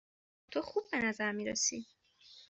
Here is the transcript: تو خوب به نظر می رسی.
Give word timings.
تو 0.51 0.61
خوب 0.61 0.83
به 0.91 0.97
نظر 0.97 1.31
می 1.31 1.45
رسی. 1.45 1.85